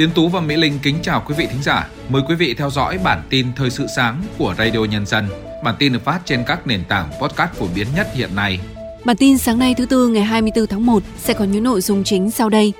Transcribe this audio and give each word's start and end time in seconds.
Tiến 0.00 0.10
Tú 0.14 0.28
và 0.28 0.40
Mỹ 0.40 0.56
Linh 0.56 0.78
kính 0.82 0.98
chào 1.02 1.22
quý 1.26 1.34
vị 1.38 1.46
thính 1.46 1.62
giả. 1.62 1.88
Mời 2.08 2.22
quý 2.28 2.34
vị 2.34 2.54
theo 2.54 2.70
dõi 2.70 2.98
bản 3.04 3.22
tin 3.30 3.46
thời 3.56 3.70
sự 3.70 3.86
sáng 3.96 4.22
của 4.38 4.54
Radio 4.58 4.78
Nhân 4.78 5.06
dân. 5.06 5.28
Bản 5.64 5.74
tin 5.78 5.92
được 5.92 6.04
phát 6.04 6.20
trên 6.24 6.44
các 6.46 6.66
nền 6.66 6.84
tảng 6.84 7.10
podcast 7.20 7.52
phổ 7.52 7.66
biến 7.74 7.86
nhất 7.96 8.06
hiện 8.14 8.34
nay. 8.34 8.60
Bản 9.04 9.16
tin 9.16 9.38
sáng 9.38 9.58
nay 9.58 9.74
thứ 9.74 9.86
tư 9.86 10.08
ngày 10.08 10.22
24 10.22 10.66
tháng 10.66 10.86
1 10.86 11.02
sẽ 11.18 11.34
có 11.34 11.44
những 11.44 11.64
nội 11.64 11.80
dung 11.80 12.04
chính 12.04 12.30
sau 12.30 12.48
đây. 12.48 12.72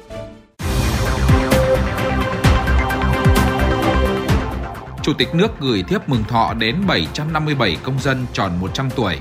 Chủ 5.02 5.12
tịch 5.18 5.34
nước 5.34 5.60
gửi 5.60 5.82
thiếp 5.82 6.08
mừng 6.08 6.24
thọ 6.24 6.54
đến 6.54 6.76
757 6.86 7.76
công 7.82 8.00
dân 8.00 8.26
tròn 8.32 8.52
100 8.60 8.90
tuổi. 8.96 9.18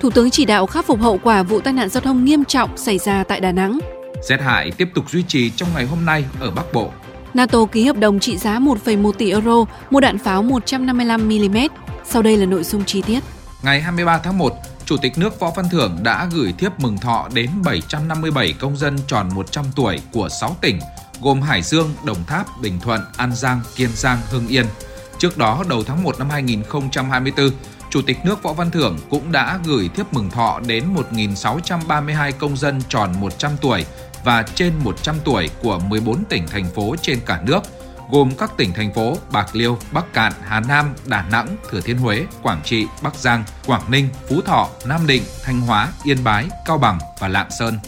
Thủ 0.00 0.10
tướng 0.10 0.30
chỉ 0.30 0.44
đạo 0.44 0.66
khắc 0.66 0.86
phục 0.86 1.00
hậu 1.00 1.18
quả 1.22 1.42
vụ 1.42 1.60
tai 1.60 1.72
nạn 1.72 1.88
giao 1.88 2.00
thông 2.00 2.24
nghiêm 2.24 2.44
trọng 2.44 2.76
xảy 2.76 2.98
ra 2.98 3.24
tại 3.24 3.40
Đà 3.40 3.52
Nẵng. 3.52 3.78
Rét 4.22 4.40
hại 4.40 4.70
tiếp 4.70 4.88
tục 4.94 5.10
duy 5.10 5.22
trì 5.22 5.50
trong 5.50 5.68
ngày 5.74 5.84
hôm 5.84 6.04
nay 6.04 6.24
ở 6.40 6.50
Bắc 6.50 6.72
Bộ. 6.72 6.92
NATO 7.38 7.64
ký 7.72 7.84
hợp 7.84 7.96
đồng 7.96 8.20
trị 8.20 8.36
giá 8.36 8.58
1,1 8.58 9.12
tỷ 9.12 9.30
euro 9.30 9.64
mua 9.90 10.00
đạn 10.00 10.18
pháo 10.18 10.42
155mm. 10.42 11.68
Sau 12.04 12.22
đây 12.22 12.36
là 12.36 12.46
nội 12.46 12.64
dung 12.64 12.84
chi 12.84 13.02
tiết. 13.02 13.20
Ngày 13.62 13.80
23 13.80 14.18
tháng 14.18 14.38
1, 14.38 14.52
Chủ 14.84 14.96
tịch 14.96 15.18
nước 15.18 15.40
Võ 15.40 15.50
Văn 15.56 15.64
Thưởng 15.70 15.98
đã 16.02 16.28
gửi 16.32 16.54
thiếp 16.58 16.80
mừng 16.80 16.98
thọ 16.98 17.28
đến 17.34 17.50
757 17.64 18.54
công 18.60 18.76
dân 18.76 18.98
tròn 19.06 19.28
100 19.34 19.64
tuổi 19.76 20.00
của 20.12 20.28
6 20.28 20.56
tỉnh, 20.60 20.78
gồm 21.20 21.42
Hải 21.42 21.62
Dương, 21.62 21.94
Đồng 22.04 22.24
Tháp, 22.26 22.46
Bình 22.62 22.80
Thuận, 22.80 23.00
An 23.16 23.34
Giang, 23.34 23.60
Kiên 23.76 23.90
Giang, 23.94 24.18
Hưng 24.30 24.48
Yên. 24.48 24.66
Trước 25.18 25.38
đó, 25.38 25.64
đầu 25.68 25.84
tháng 25.84 26.02
1 26.02 26.18
năm 26.18 26.30
2024, 26.30 27.50
Chủ 27.90 28.02
tịch 28.02 28.18
nước 28.24 28.42
Võ 28.42 28.52
Văn 28.52 28.70
Thưởng 28.70 28.98
cũng 29.10 29.32
đã 29.32 29.58
gửi 29.64 29.88
thiếp 29.94 30.12
mừng 30.12 30.30
thọ 30.30 30.60
đến 30.66 30.84
1.632 31.12 32.32
công 32.38 32.56
dân 32.56 32.80
tròn 32.88 33.12
100 33.20 33.50
tuổi 33.60 33.84
và 34.24 34.42
trên 34.54 34.72
100 34.84 35.16
tuổi 35.24 35.50
của 35.62 35.78
14 35.78 36.24
tỉnh 36.24 36.46
thành 36.46 36.70
phố 36.74 36.96
trên 37.02 37.18
cả 37.26 37.40
nước, 37.46 37.60
gồm 38.10 38.30
các 38.38 38.56
tỉnh 38.56 38.72
thành 38.72 38.94
phố 38.94 39.16
Bạc 39.32 39.56
Liêu, 39.56 39.78
Bắc 39.92 40.12
Cạn, 40.12 40.32
Hà 40.44 40.60
Nam, 40.60 40.94
Đà 41.06 41.24
Nẵng, 41.30 41.56
Thừa 41.70 41.80
Thiên 41.80 41.98
Huế, 41.98 42.24
Quảng 42.42 42.60
Trị, 42.64 42.86
Bắc 43.02 43.14
Giang, 43.14 43.44
Quảng 43.66 43.90
Ninh, 43.90 44.08
Phú 44.28 44.40
Thọ, 44.40 44.68
Nam 44.86 45.06
Định, 45.06 45.22
Thanh 45.42 45.60
Hóa, 45.60 45.88
Yên 46.04 46.24
Bái, 46.24 46.48
Cao 46.66 46.78
Bằng 46.78 46.98
và 47.20 47.28
Lạng 47.28 47.50
Sơn. 47.58 47.78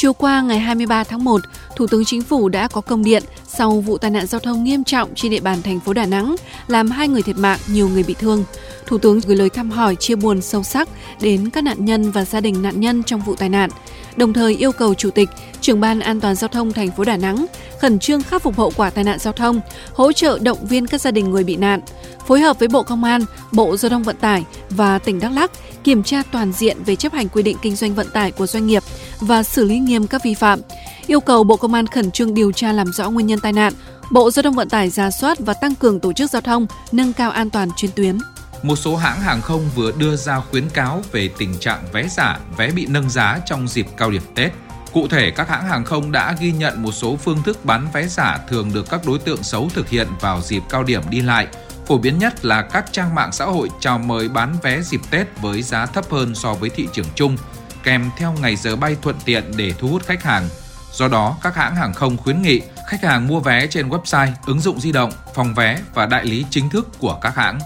Chiều 0.00 0.12
qua 0.12 0.40
ngày 0.40 0.58
23 0.58 1.04
tháng 1.04 1.24
1, 1.24 1.40
Thủ 1.76 1.86
tướng 1.86 2.04
Chính 2.04 2.22
phủ 2.22 2.48
đã 2.48 2.68
có 2.68 2.80
công 2.80 3.04
điện 3.04 3.22
sau 3.46 3.80
vụ 3.80 3.98
tai 3.98 4.10
nạn 4.10 4.26
giao 4.26 4.40
thông 4.40 4.64
nghiêm 4.64 4.84
trọng 4.84 5.14
trên 5.14 5.30
địa 5.30 5.40
bàn 5.40 5.62
thành 5.62 5.80
phố 5.80 5.92
Đà 5.92 6.06
Nẵng, 6.06 6.36
làm 6.66 6.90
hai 6.90 7.08
người 7.08 7.22
thiệt 7.22 7.38
mạng, 7.38 7.58
nhiều 7.66 7.88
người 7.88 8.02
bị 8.02 8.14
thương. 8.14 8.44
Thủ 8.86 8.98
tướng 8.98 9.20
gửi 9.20 9.36
lời 9.36 9.50
thăm 9.50 9.70
hỏi 9.70 9.96
chia 9.96 10.14
buồn 10.14 10.42
sâu 10.42 10.62
sắc 10.62 10.88
đến 11.20 11.50
các 11.50 11.64
nạn 11.64 11.84
nhân 11.84 12.10
và 12.10 12.24
gia 12.24 12.40
đình 12.40 12.62
nạn 12.62 12.80
nhân 12.80 13.02
trong 13.02 13.20
vụ 13.20 13.36
tai 13.36 13.48
nạn, 13.48 13.70
đồng 14.16 14.32
thời 14.32 14.56
yêu 14.56 14.72
cầu 14.72 14.94
Chủ 14.94 15.10
tịch, 15.10 15.28
trưởng 15.68 15.80
ban 15.80 16.00
an 16.00 16.20
toàn 16.20 16.34
giao 16.34 16.48
thông 16.48 16.72
thành 16.72 16.90
phố 16.90 17.04
Đà 17.04 17.16
Nẵng 17.16 17.46
khẩn 17.80 17.98
trương 17.98 18.22
khắc 18.22 18.42
phục 18.42 18.58
hậu 18.58 18.72
quả 18.76 18.90
tai 18.90 19.04
nạn 19.04 19.18
giao 19.18 19.32
thông, 19.32 19.60
hỗ 19.94 20.12
trợ 20.12 20.38
động 20.42 20.66
viên 20.66 20.86
các 20.86 21.00
gia 21.00 21.10
đình 21.10 21.30
người 21.30 21.44
bị 21.44 21.56
nạn, 21.56 21.80
phối 22.26 22.40
hợp 22.40 22.58
với 22.58 22.68
Bộ 22.68 22.82
Công 22.82 23.04
an, 23.04 23.20
Bộ 23.52 23.76
Giao 23.76 23.90
thông 23.90 24.02
Vận 24.02 24.16
tải 24.16 24.44
và 24.70 24.98
tỉnh 24.98 25.20
Đắk 25.20 25.32
Lắk 25.32 25.50
kiểm 25.84 26.02
tra 26.02 26.22
toàn 26.32 26.52
diện 26.52 26.76
về 26.84 26.96
chấp 26.96 27.12
hành 27.12 27.28
quy 27.28 27.42
định 27.42 27.56
kinh 27.62 27.76
doanh 27.76 27.94
vận 27.94 28.06
tải 28.10 28.32
của 28.32 28.46
doanh 28.46 28.66
nghiệp 28.66 28.82
và 29.20 29.42
xử 29.42 29.64
lý 29.64 29.78
nghiêm 29.78 30.06
các 30.06 30.24
vi 30.24 30.34
phạm. 30.34 30.60
Yêu 31.06 31.20
cầu 31.20 31.44
Bộ 31.44 31.56
Công 31.56 31.74
an 31.74 31.86
khẩn 31.86 32.10
trương 32.10 32.34
điều 32.34 32.52
tra 32.52 32.72
làm 32.72 32.92
rõ 32.92 33.10
nguyên 33.10 33.26
nhân 33.26 33.40
tai 33.40 33.52
nạn, 33.52 33.72
Bộ 34.10 34.30
Giao 34.30 34.42
thông 34.42 34.54
Vận 34.54 34.68
tải 34.68 34.90
ra 34.90 35.10
soát 35.10 35.38
và 35.38 35.54
tăng 35.54 35.74
cường 35.74 36.00
tổ 36.00 36.12
chức 36.12 36.30
giao 36.30 36.42
thông, 36.42 36.66
nâng 36.92 37.12
cao 37.12 37.30
an 37.30 37.50
toàn 37.50 37.68
trên 37.76 37.90
tuyến 37.94 38.18
một 38.62 38.76
số 38.76 38.96
hãng 38.96 39.20
hàng 39.20 39.40
không 39.40 39.62
vừa 39.74 39.92
đưa 39.92 40.16
ra 40.16 40.40
khuyến 40.50 40.68
cáo 40.70 41.02
về 41.12 41.30
tình 41.38 41.54
trạng 41.60 41.84
vé 41.92 42.08
giả, 42.08 42.38
vé 42.56 42.70
bị 42.70 42.86
nâng 42.86 43.10
giá 43.10 43.40
trong 43.46 43.68
dịp 43.68 43.86
cao 43.96 44.10
điểm 44.10 44.22
Tết. 44.34 44.52
Cụ 44.92 45.08
thể, 45.08 45.30
các 45.30 45.48
hãng 45.48 45.66
hàng 45.66 45.84
không 45.84 46.12
đã 46.12 46.34
ghi 46.40 46.52
nhận 46.52 46.82
một 46.82 46.92
số 46.92 47.16
phương 47.16 47.42
thức 47.42 47.64
bán 47.64 47.88
vé 47.92 48.06
giả 48.06 48.38
thường 48.48 48.72
được 48.72 48.90
các 48.90 49.00
đối 49.06 49.18
tượng 49.18 49.42
xấu 49.42 49.70
thực 49.74 49.88
hiện 49.88 50.08
vào 50.20 50.40
dịp 50.40 50.62
cao 50.68 50.82
điểm 50.82 51.02
đi 51.10 51.20
lại. 51.20 51.46
Phổ 51.86 51.98
biến 51.98 52.18
nhất 52.18 52.44
là 52.44 52.62
các 52.62 52.92
trang 52.92 53.14
mạng 53.14 53.32
xã 53.32 53.44
hội 53.44 53.68
chào 53.80 53.98
mời 53.98 54.28
bán 54.28 54.54
vé 54.62 54.82
dịp 54.82 55.00
Tết 55.10 55.26
với 55.40 55.62
giá 55.62 55.86
thấp 55.86 56.04
hơn 56.10 56.34
so 56.34 56.54
với 56.54 56.70
thị 56.70 56.88
trường 56.92 57.06
chung, 57.14 57.36
kèm 57.82 58.10
theo 58.16 58.32
ngày 58.40 58.56
giờ 58.56 58.76
bay 58.76 58.96
thuận 59.02 59.16
tiện 59.24 59.44
để 59.56 59.74
thu 59.78 59.88
hút 59.88 60.02
khách 60.06 60.22
hàng. 60.22 60.48
Do 60.92 61.08
đó, 61.08 61.36
các 61.42 61.56
hãng 61.56 61.76
hàng 61.76 61.94
không 61.94 62.16
khuyến 62.16 62.42
nghị 62.42 62.60
khách 62.88 63.02
hàng 63.02 63.28
mua 63.28 63.40
vé 63.40 63.66
trên 63.66 63.88
website, 63.88 64.30
ứng 64.46 64.60
dụng 64.60 64.80
di 64.80 64.92
động, 64.92 65.10
phòng 65.34 65.54
vé 65.54 65.78
và 65.94 66.06
đại 66.06 66.24
lý 66.24 66.46
chính 66.50 66.70
thức 66.70 66.88
của 66.98 67.18
các 67.22 67.36
hãng. 67.36 67.58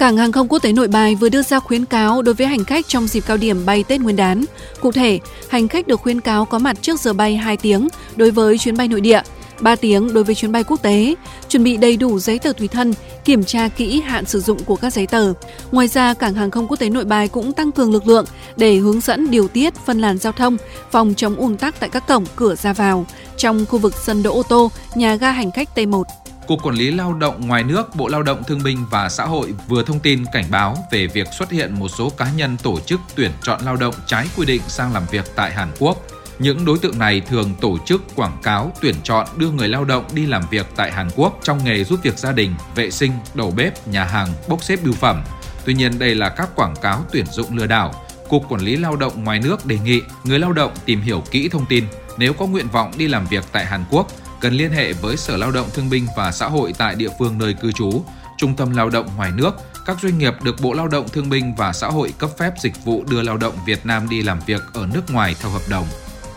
Cảng 0.00 0.16
hàng 0.16 0.32
không 0.32 0.48
quốc 0.48 0.58
tế 0.58 0.72
Nội 0.72 0.88
Bài 0.88 1.14
vừa 1.14 1.28
đưa 1.28 1.42
ra 1.42 1.60
khuyến 1.60 1.84
cáo 1.84 2.22
đối 2.22 2.34
với 2.34 2.46
hành 2.46 2.64
khách 2.64 2.88
trong 2.88 3.06
dịp 3.06 3.20
cao 3.26 3.36
điểm 3.36 3.66
bay 3.66 3.84
Tết 3.84 4.00
Nguyên 4.00 4.16
đán. 4.16 4.44
Cụ 4.80 4.92
thể, 4.92 5.20
hành 5.48 5.68
khách 5.68 5.86
được 5.86 6.00
khuyến 6.00 6.20
cáo 6.20 6.44
có 6.44 6.58
mặt 6.58 6.76
trước 6.82 7.00
giờ 7.00 7.12
bay 7.12 7.36
2 7.36 7.56
tiếng 7.56 7.88
đối 8.16 8.30
với 8.30 8.58
chuyến 8.58 8.76
bay 8.76 8.88
nội 8.88 9.00
địa, 9.00 9.22
3 9.60 9.76
tiếng 9.76 10.14
đối 10.14 10.24
với 10.24 10.34
chuyến 10.34 10.52
bay 10.52 10.64
quốc 10.64 10.82
tế, 10.82 11.14
chuẩn 11.48 11.64
bị 11.64 11.76
đầy 11.76 11.96
đủ 11.96 12.18
giấy 12.18 12.38
tờ 12.38 12.52
tùy 12.52 12.68
thân, 12.68 12.94
kiểm 13.24 13.44
tra 13.44 13.68
kỹ 13.68 14.00
hạn 14.00 14.24
sử 14.24 14.40
dụng 14.40 14.64
của 14.64 14.76
các 14.76 14.92
giấy 14.92 15.06
tờ. 15.06 15.32
Ngoài 15.72 15.88
ra, 15.88 16.14
cảng 16.14 16.34
hàng 16.34 16.50
không 16.50 16.66
quốc 16.68 16.76
tế 16.76 16.88
Nội 16.88 17.04
Bài 17.04 17.28
cũng 17.28 17.52
tăng 17.52 17.72
cường 17.72 17.92
lực 17.92 18.06
lượng 18.06 18.24
để 18.56 18.76
hướng 18.76 19.00
dẫn 19.00 19.30
điều 19.30 19.48
tiết 19.48 19.74
phân 19.86 20.00
làn 20.00 20.18
giao 20.18 20.32
thông, 20.32 20.56
phòng 20.90 21.14
chống 21.16 21.36
ùn 21.36 21.56
tắc 21.56 21.80
tại 21.80 21.88
các 21.90 22.06
cổng 22.06 22.24
cửa 22.36 22.54
ra 22.54 22.72
vào 22.72 23.06
trong 23.36 23.66
khu 23.66 23.78
vực 23.78 23.94
sân 24.04 24.22
đỗ 24.22 24.34
ô 24.34 24.42
tô, 24.42 24.70
nhà 24.94 25.14
ga 25.14 25.30
hành 25.30 25.50
khách 25.50 25.68
T1. 25.74 26.02
Cục 26.50 26.62
Quản 26.62 26.74
lý 26.74 26.90
Lao 26.90 27.14
động 27.14 27.48
ngoài 27.48 27.62
nước, 27.62 27.96
Bộ 27.96 28.08
Lao 28.08 28.22
động 28.22 28.42
Thương 28.44 28.62
binh 28.62 28.86
và 28.90 29.08
Xã 29.08 29.24
hội 29.24 29.54
vừa 29.68 29.82
thông 29.82 30.00
tin 30.00 30.24
cảnh 30.32 30.44
báo 30.50 30.76
về 30.90 31.06
việc 31.06 31.28
xuất 31.38 31.50
hiện 31.50 31.78
một 31.78 31.88
số 31.88 32.10
cá 32.10 32.30
nhân 32.36 32.56
tổ 32.62 32.80
chức 32.80 33.00
tuyển 33.14 33.30
chọn 33.42 33.60
lao 33.64 33.76
động 33.76 33.94
trái 34.06 34.26
quy 34.36 34.46
định 34.46 34.62
sang 34.68 34.92
làm 34.92 35.02
việc 35.10 35.24
tại 35.36 35.50
Hàn 35.50 35.68
Quốc. 35.78 36.06
Những 36.38 36.64
đối 36.64 36.78
tượng 36.78 36.98
này 36.98 37.20
thường 37.20 37.54
tổ 37.60 37.78
chức 37.86 38.02
quảng 38.16 38.38
cáo 38.42 38.72
tuyển 38.80 38.94
chọn 39.02 39.26
đưa 39.36 39.50
người 39.50 39.68
lao 39.68 39.84
động 39.84 40.04
đi 40.14 40.26
làm 40.26 40.42
việc 40.50 40.66
tại 40.76 40.92
Hàn 40.92 41.08
Quốc 41.16 41.40
trong 41.42 41.64
nghề 41.64 41.84
giúp 41.84 42.00
việc 42.02 42.18
gia 42.18 42.32
đình, 42.32 42.54
vệ 42.74 42.90
sinh, 42.90 43.12
đầu 43.34 43.52
bếp, 43.56 43.88
nhà 43.88 44.04
hàng, 44.04 44.28
bốc 44.48 44.64
xếp 44.64 44.78
bưu 44.84 44.94
phẩm. 44.94 45.22
Tuy 45.64 45.74
nhiên 45.74 45.98
đây 45.98 46.14
là 46.14 46.28
các 46.28 46.56
quảng 46.56 46.74
cáo 46.82 47.04
tuyển 47.12 47.26
dụng 47.26 47.56
lừa 47.56 47.66
đảo. 47.66 47.94
Cục 48.28 48.48
Quản 48.48 48.60
lý 48.60 48.76
Lao 48.76 48.96
động 48.96 49.24
ngoài 49.24 49.40
nước 49.40 49.66
đề 49.66 49.78
nghị 49.78 50.02
người 50.24 50.38
lao 50.38 50.52
động 50.52 50.72
tìm 50.84 51.00
hiểu 51.00 51.22
kỹ 51.30 51.48
thông 51.48 51.66
tin 51.66 51.84
nếu 52.18 52.32
có 52.32 52.46
nguyện 52.46 52.68
vọng 52.72 52.92
đi 52.96 53.08
làm 53.08 53.26
việc 53.26 53.44
tại 53.52 53.66
Hàn 53.66 53.84
Quốc 53.90 54.06
cần 54.40 54.54
liên 54.54 54.70
hệ 54.70 54.92
với 54.92 55.16
Sở 55.16 55.36
Lao 55.36 55.50
động 55.50 55.68
Thương 55.74 55.90
binh 55.90 56.06
và 56.16 56.32
Xã 56.32 56.46
hội 56.46 56.72
tại 56.78 56.94
địa 56.94 57.10
phương 57.18 57.38
nơi 57.38 57.54
cư 57.54 57.72
trú, 57.72 58.02
Trung 58.36 58.56
tâm 58.56 58.76
Lao 58.76 58.90
động 58.90 59.06
ngoài 59.16 59.30
nước, 59.36 59.50
các 59.86 59.96
doanh 60.02 60.18
nghiệp 60.18 60.34
được 60.42 60.54
Bộ 60.62 60.72
Lao 60.72 60.88
động 60.88 61.08
Thương 61.08 61.30
binh 61.30 61.54
và 61.54 61.72
Xã 61.72 61.86
hội 61.86 62.12
cấp 62.18 62.30
phép 62.38 62.52
dịch 62.60 62.84
vụ 62.84 63.04
đưa 63.10 63.22
lao 63.22 63.36
động 63.36 63.54
Việt 63.66 63.86
Nam 63.86 64.08
đi 64.08 64.22
làm 64.22 64.40
việc 64.46 64.60
ở 64.74 64.86
nước 64.94 65.02
ngoài 65.10 65.34
theo 65.40 65.50
hợp 65.50 65.62
đồng. 65.68 65.86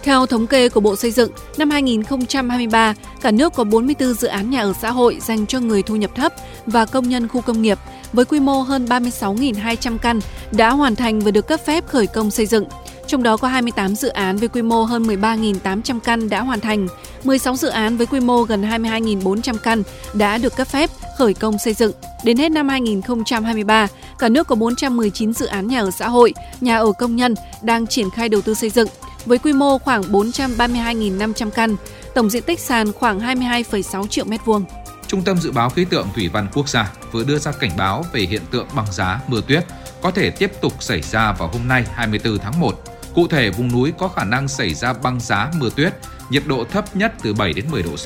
Theo 0.04 0.26
thống 0.26 0.48
kê 0.48 0.70
của 0.70 0.80
Bộ 0.80 0.96
Xây 0.96 1.12
dựng, 1.12 1.32
năm 1.58 1.70
2023, 1.70 2.94
cả 3.22 3.32
nước 3.32 3.54
có 3.54 3.64
44 3.64 4.14
dự 4.14 4.28
án 4.28 4.50
nhà 4.50 4.62
ở 4.62 4.74
xã 4.82 4.92
hội 4.92 5.20
dành 5.22 5.46
cho 5.46 5.60
người 5.60 5.84
thu 5.84 5.96
nhập 5.96 6.12
thấp 6.16 6.34
và 6.66 6.86
công 6.86 7.10
nhân 7.10 7.28
khu 7.28 7.42
công 7.42 7.62
nghiệp 7.62 7.78
với 8.14 8.26
quy 8.26 8.40
mô 8.40 8.62
hơn 8.62 8.86
36.200 8.86 9.98
căn 9.98 10.20
đã 10.52 10.70
hoàn 10.70 10.96
thành 10.96 11.20
và 11.20 11.32
được 11.32 11.48
cấp 11.48 11.60
phép 11.66 11.88
khởi 11.88 12.08
công 12.08 12.32
xây 12.32 12.46
dựng. 12.46 12.66
Trong 13.08 13.24
đó 13.24 13.38
có 13.38 13.48
28 13.48 13.96
dự 13.96 14.08
án 14.08 14.38
với 14.38 14.48
quy 14.48 14.62
mô 14.62 14.84
hơn 14.84 15.04
13.800 15.04 16.00
căn 16.00 16.30
đã 16.30 16.42
hoàn 16.42 16.60
thành, 16.60 16.88
16 17.24 17.56
dự 17.56 17.68
án 17.68 17.98
với 17.98 18.06
quy 18.06 18.20
mô 18.20 18.44
gần 18.44 18.62
22.400 18.62 19.58
căn 19.58 19.84
đã 20.14 20.38
được 20.38 20.56
cấp 20.56 20.68
phép 20.68 20.90
khởi 21.18 21.34
công 21.34 21.58
xây 21.58 21.74
dựng. 21.74 21.92
Đến 22.24 22.38
hết 22.38 22.52
năm 22.52 22.70
2023, 22.70 23.88
cả 24.20 24.30
nước 24.30 24.48
có 24.48 24.56
419 24.56 25.34
dự 25.34 25.46
án 25.46 25.68
nhà 25.68 25.80
ở 25.80 25.92
xã 25.92 26.10
hội, 26.10 26.34
nhà 26.62 26.78
ở 26.78 26.92
công 26.92 27.16
nhân 27.16 27.36
đang 27.62 27.88
triển 27.88 28.10
khai 28.10 28.30
đầu 28.30 28.42
tư 28.42 28.54
xây 28.54 28.70
dựng 28.70 28.88
với 29.26 29.38
quy 29.38 29.54
mô 29.54 29.78
khoảng 29.78 30.02
432.500 30.02 31.50
căn, 31.50 31.76
tổng 32.16 32.30
diện 32.30 32.44
tích 32.44 32.60
sàn 32.60 32.92
khoảng 32.92 33.20
22,6 33.20 34.08
triệu 34.08 34.26
m2. 34.26 34.64
Trung 35.08 35.22
tâm 35.22 35.38
Dự 35.38 35.52
báo 35.52 35.70
Khí 35.70 35.86
tượng 35.86 36.08
Thủy 36.16 36.30
văn 36.34 36.48
Quốc 36.54 36.70
gia 36.70 36.92
vừa 37.12 37.24
đưa 37.24 37.40
ra 37.40 37.52
cảnh 37.52 37.72
báo 37.78 38.06
về 38.12 38.22
hiện 38.22 38.42
tượng 38.52 38.68
băng 38.76 38.92
giá, 38.92 39.22
mưa 39.28 39.42
tuyết 39.48 39.66
có 40.02 40.12
thể 40.12 40.30
tiếp 40.30 40.52
tục 40.62 40.74
xảy 40.84 41.02
ra 41.02 41.32
vào 41.32 41.48
hôm 41.48 41.68
nay 41.68 41.86
24 41.94 42.38
tháng 42.38 42.60
1 42.60 42.93
Cụ 43.16 43.28
thể, 43.28 43.50
vùng 43.50 43.72
núi 43.72 43.94
có 43.98 44.08
khả 44.08 44.24
năng 44.24 44.48
xảy 44.48 44.74
ra 44.74 44.94
băng 44.94 45.20
giá 45.20 45.52
mưa 45.56 45.70
tuyết, 45.76 45.94
nhiệt 46.30 46.44
độ 46.46 46.64
thấp 46.72 46.96
nhất 46.96 47.14
từ 47.24 47.34
7 47.34 47.54
đến 47.54 47.66
10 47.72 47.84
độ 47.84 47.96
C. 47.96 48.06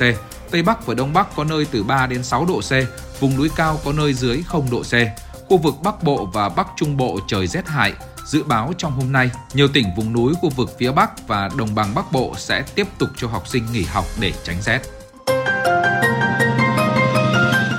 Tây 0.50 0.62
Bắc 0.62 0.86
và 0.86 0.94
Đông 0.94 1.12
Bắc 1.12 1.36
có 1.36 1.44
nơi 1.44 1.66
từ 1.70 1.82
3 1.82 2.06
đến 2.06 2.22
6 2.22 2.46
độ 2.46 2.60
C, 2.60 2.72
vùng 3.20 3.36
núi 3.36 3.50
cao 3.56 3.80
có 3.84 3.92
nơi 3.92 4.14
dưới 4.14 4.42
0 4.46 4.70
độ 4.70 4.82
C. 4.82 4.92
Khu 5.48 5.58
vực 5.58 5.74
Bắc 5.82 6.02
Bộ 6.02 6.30
và 6.32 6.48
Bắc 6.48 6.66
Trung 6.76 6.96
Bộ 6.96 7.18
trời 7.26 7.46
rét 7.46 7.68
hại. 7.68 7.92
Dự 8.26 8.42
báo 8.42 8.72
trong 8.78 8.92
hôm 8.92 9.12
nay, 9.12 9.30
nhiều 9.54 9.68
tỉnh 9.68 9.86
vùng 9.96 10.12
núi 10.12 10.34
khu 10.40 10.50
vực 10.50 10.76
phía 10.78 10.92
Bắc 10.92 11.28
và 11.28 11.50
đồng 11.56 11.74
bằng 11.74 11.94
Bắc 11.94 12.12
Bộ 12.12 12.34
sẽ 12.36 12.62
tiếp 12.74 12.86
tục 12.98 13.08
cho 13.16 13.28
học 13.28 13.48
sinh 13.48 13.66
nghỉ 13.72 13.82
học 13.82 14.04
để 14.20 14.32
tránh 14.44 14.62
rét. 14.62 14.80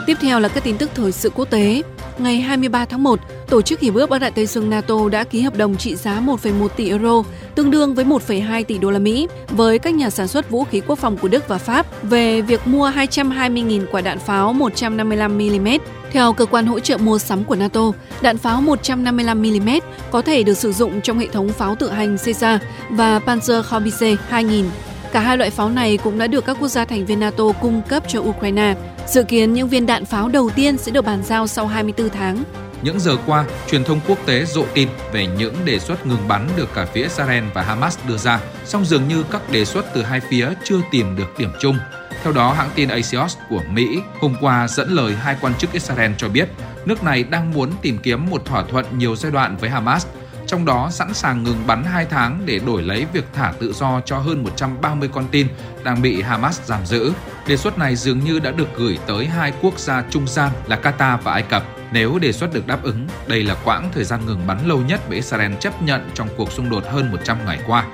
Tiếp 0.10 0.18
theo 0.22 0.40
là 0.40 0.50
các 0.50 0.64
tin 0.64 0.78
tức 0.78 0.90
thời 0.96 1.12
sự 1.12 1.30
quốc 1.30 1.50
tế 1.50 1.82
ngày 2.18 2.40
23 2.40 2.86
tháng 2.86 3.04
1, 3.04 3.20
Tổ 3.50 3.62
chức 3.62 3.80
Hiệp 3.80 3.94
ước 3.94 4.10
Bắc 4.10 4.20
Đại 4.20 4.32
Tây 4.32 4.46
Dương 4.46 4.70
NATO 4.70 5.10
đã 5.12 5.24
ký 5.24 5.42
hợp 5.42 5.58
đồng 5.58 5.78
trị 5.78 5.96
giá 5.96 6.22
1,1 6.22 6.68
tỷ 6.68 6.90
euro, 6.90 7.24
tương 7.56 7.72
đương 7.72 7.94
với 7.94 8.06
1,2 8.06 8.64
tỷ 8.64 8.78
đô 8.78 8.92
la 8.92 9.00
Mỹ, 9.00 9.28
với 9.50 9.80
các 9.80 9.94
nhà 9.94 10.10
sản 10.10 10.28
xuất 10.28 10.50
vũ 10.50 10.64
khí 10.64 10.82
quốc 10.88 11.00
phòng 11.00 11.18
của 11.18 11.28
Đức 11.28 11.48
và 11.48 11.58
Pháp 11.58 12.04
về 12.04 12.42
việc 12.42 12.68
mua 12.68 12.90
220.000 12.90 13.86
quả 13.92 14.02
đạn 14.02 14.20
pháo 14.20 14.54
155mm. 14.54 15.80
Theo 16.12 16.34
cơ 16.34 16.46
quan 16.46 16.66
hỗ 16.66 16.80
trợ 16.80 16.98
mua 16.98 17.18
sắm 17.18 17.44
của 17.44 17.56
NATO, 17.56 17.92
đạn 18.22 18.38
pháo 18.38 18.62
155mm 18.62 19.82
có 20.12 20.22
thể 20.22 20.44
được 20.44 20.58
sử 20.58 20.72
dụng 20.72 21.02
trong 21.02 21.20
hệ 21.20 21.28
thống 21.28 21.50
pháo 21.50 21.76
tự 21.76 21.90
hành 21.90 22.18
Caesar 22.26 22.62
và 22.90 23.20
Panzerhaubitze 23.20 24.16
2000 24.30 24.66
Cả 25.12 25.20
hai 25.20 25.38
loại 25.38 25.50
pháo 25.50 25.70
này 25.70 25.98
cũng 25.98 26.18
đã 26.18 26.28
được 26.28 26.46
các 26.46 26.58
quốc 26.60 26.68
gia 26.68 26.86
thành 26.86 27.06
viên 27.06 27.20
NATO 27.20 27.52
cung 27.62 27.82
cấp 27.90 28.04
cho 28.08 28.20
Ukraine. 28.20 28.76
Dự 29.10 29.24
kiến 29.24 29.54
những 29.54 29.68
viên 29.68 29.86
đạn 29.86 30.06
pháo 30.06 30.30
đầu 30.30 30.50
tiên 30.56 30.78
sẽ 30.78 30.92
được 30.92 31.06
bàn 31.06 31.24
giao 31.24 31.48
sau 31.48 31.68
24 31.68 32.10
tháng. 32.10 32.44
Những 32.82 33.00
giờ 33.00 33.18
qua, 33.26 33.46
truyền 33.72 33.84
thông 33.84 34.00
quốc 34.08 34.18
tế 34.26 34.46
rộ 34.46 34.66
tin 34.74 34.90
về 35.12 35.28
những 35.28 35.56
đề 35.66 35.80
xuất 35.80 36.06
ngừng 36.06 36.28
bắn 36.28 36.50
được 36.56 36.70
cả 36.76 36.86
phía 36.86 37.04
Israel 37.04 37.44
và 37.54 37.62
Hamas 37.62 37.98
đưa 38.08 38.18
ra, 38.18 38.40
song 38.66 38.86
dường 38.86 39.08
như 39.08 39.24
các 39.32 39.42
đề 39.52 39.66
xuất 39.66 39.86
từ 39.94 40.04
hai 40.04 40.20
phía 40.20 40.50
chưa 40.64 40.78
tìm 40.92 41.16
được 41.16 41.38
điểm 41.38 41.50
chung. 41.60 41.78
Theo 42.24 42.34
đó, 42.34 42.54
hãng 42.54 42.70
tin 42.76 42.90
Axios 42.90 43.38
của 43.50 43.62
Mỹ 43.70 44.00
hôm 44.22 44.36
qua 44.42 44.68
dẫn 44.68 44.90
lời 44.90 45.16
hai 45.16 45.36
quan 45.42 45.54
chức 45.56 45.72
Israel 45.72 46.12
cho 46.18 46.30
biết 46.30 46.50
nước 46.86 47.04
này 47.04 47.24
đang 47.24 47.54
muốn 47.54 47.72
tìm 47.82 47.98
kiếm 47.98 48.30
một 48.30 48.46
thỏa 48.46 48.64
thuận 48.64 48.86
nhiều 48.98 49.16
giai 49.16 49.32
đoạn 49.32 49.58
với 49.58 49.70
Hamas, 49.70 50.06
trong 50.50 50.66
đó 50.66 50.90
sẵn 50.92 51.14
sàng 51.14 51.44
ngừng 51.44 51.68
bắn 51.68 51.84
2 51.84 52.06
tháng 52.06 52.42
để 52.46 52.60
đổi 52.60 52.82
lấy 52.82 53.06
việc 53.14 53.26
thả 53.34 53.54
tự 53.60 53.74
do 53.74 54.02
cho 54.06 54.18
hơn 54.18 54.44
130 54.44 55.10
con 55.14 55.26
tin 55.32 55.48
đang 55.84 56.02
bị 56.02 56.22
Hamas 56.22 56.62
giam 56.62 56.86
giữ. 56.86 57.14
Đề 57.48 57.58
xuất 57.58 57.78
này 57.78 57.96
dường 57.96 58.20
như 58.20 58.40
đã 58.40 58.52
được 58.52 58.68
gửi 58.76 58.98
tới 59.08 59.26
hai 59.26 59.54
quốc 59.62 59.80
gia 59.80 60.04
trung 60.10 60.28
gian 60.28 60.52
là 60.68 60.80
Qatar 60.84 61.18
và 61.18 61.32
Ai 61.32 61.42
Cập. 61.42 61.64
Nếu 61.92 62.20
đề 62.20 62.32
xuất 62.32 62.54
được 62.54 62.68
đáp 62.68 62.84
ứng, 62.84 63.08
đây 63.28 63.44
là 63.44 63.56
quãng 63.66 63.90
thời 63.94 64.04
gian 64.04 64.26
ngừng 64.26 64.48
bắn 64.48 64.68
lâu 64.68 64.82
nhất 64.82 65.00
mà 65.10 65.16
Israel 65.16 65.54
chấp 65.60 65.82
nhận 65.82 66.10
trong 66.14 66.28
cuộc 66.38 66.52
xung 66.52 66.70
đột 66.70 66.84
hơn 66.92 67.12
100 67.12 67.38
ngày 67.46 67.60
qua. 67.68 67.86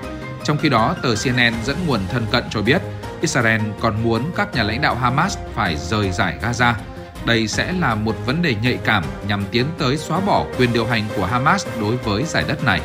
Trong 0.44 0.58
khi 0.58 0.68
đó, 0.68 0.96
tờ 1.02 1.14
CNN 1.24 1.54
dẫn 1.64 1.76
nguồn 1.86 2.00
thân 2.10 2.26
cận 2.30 2.44
cho 2.50 2.62
biết 2.62 2.82
Israel 3.20 3.60
còn 3.80 4.02
muốn 4.02 4.22
các 4.36 4.54
nhà 4.54 4.62
lãnh 4.62 4.80
đạo 4.80 4.94
Hamas 4.94 5.38
phải 5.54 5.76
rời 5.76 6.10
giải 6.10 6.38
Gaza. 6.42 6.74
Đây 7.26 7.48
sẽ 7.48 7.72
là 7.80 7.94
một 7.94 8.26
vấn 8.26 8.42
đề 8.42 8.54
nhạy 8.62 8.78
cảm 8.84 9.04
nhằm 9.28 9.44
tiến 9.50 9.66
tới 9.78 9.96
xóa 9.96 10.20
bỏ 10.20 10.44
quyền 10.58 10.72
điều 10.72 10.86
hành 10.86 11.04
của 11.16 11.24
Hamas 11.24 11.66
đối 11.80 11.96
với 11.96 12.24
giải 12.24 12.44
đất 12.48 12.64
này. 12.64 12.80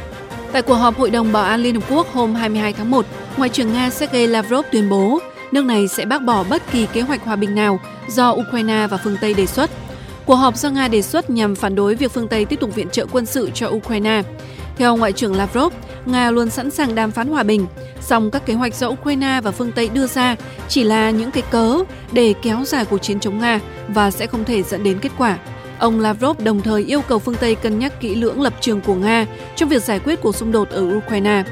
Tại 0.52 0.62
cuộc 0.62 0.76
họp 0.76 0.98
Hội 0.98 1.10
đồng 1.10 1.32
Bảo 1.32 1.44
an 1.44 1.60
Liên 1.60 1.76
Hợp 1.76 1.84
Quốc 1.90 2.08
hôm 2.14 2.36
22 2.36 2.74
tháng 2.74 2.92
1, 2.92 3.06
Ngoại 3.38 3.50
trưởng 3.50 3.74
Nga 3.74 3.90
Sergei 3.90 4.28
Lavrov 4.28 4.66
tuyên 4.72 4.90
bố 4.90 5.20
nước 5.52 5.66
này 5.66 5.88
sẽ 5.88 6.06
bác 6.06 6.22
bỏ 6.24 6.44
bất 6.44 6.72
kỳ 6.72 6.86
kế 6.94 7.02
hoạch 7.02 7.24
hòa 7.24 7.36
bình 7.36 7.56
nào 7.56 7.80
do 8.08 8.32
Ukraine 8.32 8.88
và 8.88 8.98
phương 9.04 9.18
Tây 9.22 9.34
đề 9.34 9.46
xuất. 9.46 9.70
Cuộc 10.26 10.36
họp 10.36 10.58
do 10.58 10.70
Nga 10.70 10.88
đề 10.88 11.02
xuất 11.02 11.30
nhằm 11.30 11.56
phản 11.56 11.76
đối 11.76 11.96
việc 11.96 12.12
phương 12.12 12.28
Tây 12.28 12.46
tiếp 12.46 12.60
tục 12.60 12.76
viện 12.76 12.90
trợ 12.90 13.06
quân 13.12 13.26
sự 13.26 13.50
cho 13.54 13.68
Ukraine. 13.68 14.22
Theo 14.78 14.98
Ngoại 14.98 15.12
trưởng 15.12 15.36
Lavrov, 15.36 15.74
Nga 16.06 16.31
luôn 16.31 16.50
sẵn 16.50 16.71
sàng 16.71 16.95
đàm 16.95 17.12
phán 17.12 17.27
hòa 17.27 17.44
bình, 17.44 17.65
song 18.01 18.31
các 18.31 18.45
kế 18.45 18.53
hoạch 18.53 18.75
do 18.75 18.88
Ukraine 18.88 19.42
và 19.44 19.51
phương 19.51 19.71
Tây 19.71 19.89
đưa 19.94 20.07
ra 20.07 20.36
chỉ 20.68 20.83
là 20.83 21.09
những 21.12 21.31
cái 21.31 21.44
cớ 21.51 21.77
để 22.12 22.33
kéo 22.42 22.63
dài 22.65 22.86
cuộc 22.86 22.98
chiến 22.98 23.19
chống 23.19 23.39
Nga 23.39 23.59
và 23.88 24.12
sẽ 24.12 24.27
không 24.27 24.45
thể 24.45 24.63
dẫn 24.63 24.83
đến 24.83 25.00
kết 25.00 25.12
quả. 25.18 25.38
Ông 25.80 26.00
Lavrov 26.00 26.39
đồng 26.44 26.62
thời 26.62 26.83
yêu 26.83 27.01
cầu 27.01 27.19
phương 27.19 27.36
Tây 27.36 27.56
cân 27.56 27.80
nhắc 27.80 28.00
kỹ 28.00 28.15
lưỡng 28.15 28.42
lập 28.42 28.53
trường 28.62 28.81
của 28.81 28.95
Nga 28.95 29.25
trong 29.56 29.69
việc 29.69 29.83
giải 29.83 30.00
quyết 30.00 30.21
cuộc 30.21 30.36
xung 30.36 30.51
đột 30.51 30.69
ở 30.69 30.81
Ukraine. 30.98 31.44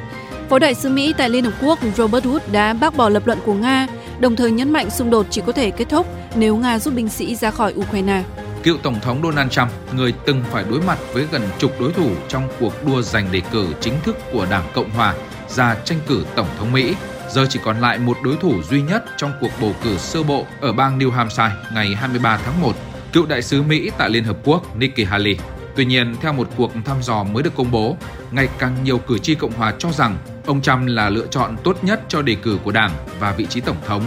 Phó 0.50 0.60
đại 0.60 0.74
sứ 0.74 0.90
Mỹ 0.90 1.14
tại 1.18 1.30
Liên 1.30 1.44
Hợp 1.44 1.54
Quốc 1.62 1.80
Robert 1.96 2.26
Wood 2.26 2.40
đã 2.52 2.74
bác 2.74 2.98
bỏ 2.98 3.10
lập 3.10 3.28
luận 3.28 3.40
của 3.46 3.54
Nga, 3.54 3.88
đồng 4.20 4.36
thời 4.36 4.52
nhấn 4.52 4.74
mạnh 4.74 4.90
xung 4.90 5.10
đột 5.10 5.26
chỉ 5.30 5.42
có 5.46 5.52
thể 5.52 5.72
kết 5.72 5.90
thúc 5.90 6.08
nếu 6.36 6.56
Nga 6.56 6.80
rút 6.80 6.94
binh 6.94 7.10
sĩ 7.10 7.36
ra 7.36 7.52
khỏi 7.52 7.74
Ukraine. 7.74 8.24
Cựu 8.64 8.78
Tổng 8.78 9.00
thống 9.02 9.22
Donald 9.24 9.52
Trump, 9.52 9.70
người 9.94 10.14
từng 10.26 10.44
phải 10.52 10.64
đối 10.70 10.82
mặt 10.82 10.98
với 11.14 11.28
gần 11.32 11.42
chục 11.60 11.82
đối 11.82 11.94
thủ 11.94 12.12
trong 12.28 12.50
cuộc 12.60 12.86
đua 12.86 13.02
giành 13.02 13.32
đề 13.32 13.42
cử 13.52 13.68
chính 13.82 13.94
thức 14.04 14.18
của 14.32 14.48
Đảng 14.50 14.64
Cộng 14.74 14.90
Hòa 14.90 15.16
ra 15.48 15.76
tranh 15.86 16.00
cử 16.08 16.26
Tổng 16.36 16.48
thống 16.58 16.72
Mỹ, 16.72 16.96
giờ 17.30 17.46
chỉ 17.50 17.60
còn 17.64 17.82
lại 17.82 17.98
một 18.00 18.18
đối 18.24 18.36
thủ 18.36 18.64
duy 18.64 18.82
nhất 18.82 19.06
trong 19.18 19.32
cuộc 19.42 19.52
bầu 19.62 19.76
cử 19.84 19.98
sơ 19.98 20.24
bộ 20.24 20.46
ở 20.62 20.74
bang 20.74 21.00
New 21.00 21.12
Hampshire 21.12 21.52
ngày 21.74 21.96
23 21.96 22.38
tháng 22.46 22.62
1, 22.62 22.76
cựu 23.14 23.26
đại 23.26 23.42
sứ 23.42 23.62
Mỹ 23.62 23.92
tại 23.98 24.10
Liên 24.10 24.24
Hợp 24.24 24.38
Quốc 24.44 24.78
Nikki 24.78 25.08
Haley. 25.08 25.38
Tuy 25.76 25.86
nhiên, 25.86 26.16
theo 26.22 26.34
một 26.34 26.50
cuộc 26.58 26.72
thăm 26.86 26.98
dò 27.02 27.24
mới 27.24 27.44
được 27.44 27.56
công 27.56 27.72
bố, 27.72 27.98
ngày 28.32 28.48
càng 28.60 28.76
nhiều 28.84 28.98
cử 28.98 29.18
tri 29.18 29.36
Cộng 29.36 29.52
hòa 29.52 29.74
cho 29.80 29.92
rằng 29.92 30.18
ông 30.46 30.62
Trump 30.62 30.88
là 30.88 31.10
lựa 31.10 31.28
chọn 31.28 31.58
tốt 31.64 31.84
nhất 31.84 32.02
cho 32.08 32.22
đề 32.22 32.36
cử 32.36 32.58
của 32.64 32.72
Đảng 32.72 32.92
và 33.20 33.32
vị 33.32 33.46
trí 33.46 33.62
Tổng 33.62 33.78
thống. 33.88 34.04